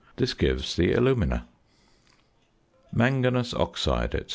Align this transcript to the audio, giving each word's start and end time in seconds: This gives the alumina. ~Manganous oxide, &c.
This 0.15 0.33
gives 0.33 0.75
the 0.77 0.93
alumina. 0.93 1.45
~Manganous 2.91 3.53
oxide, 3.53 4.13
&c. 4.13 4.23